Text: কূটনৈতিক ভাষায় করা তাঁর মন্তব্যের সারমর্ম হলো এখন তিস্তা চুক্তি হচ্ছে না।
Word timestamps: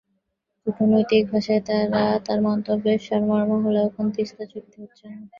কূটনৈতিক 0.67 1.23
ভাষায় 1.31 1.61
করা 1.65 2.03
তাঁর 2.25 2.39
মন্তব্যের 2.47 2.99
সারমর্ম 3.07 3.51
হলো 3.65 3.79
এখন 3.87 4.05
তিস্তা 4.15 4.43
চুক্তি 4.51 4.77
হচ্ছে 4.81 5.05
না। 5.09 5.19